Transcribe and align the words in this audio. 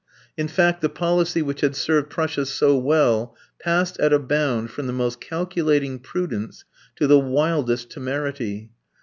In 0.35 0.47
fact, 0.47 0.81
the 0.81 0.89
policy 0.89 1.43
which 1.43 1.61
had 1.61 1.75
served 1.75 2.09
Prussia 2.09 2.47
so 2.47 2.75
well 2.75 3.35
passed 3.59 3.99
at 3.99 4.11
a 4.11 4.17
bound 4.17 4.71
from 4.71 4.87
the 4.87 4.93
most 4.93 5.21
calculating 5.21 5.99
prudence 5.99 6.65
to 6.95 7.05
the 7.05 7.19
wildest 7.19 7.91
temerity. 7.91 8.71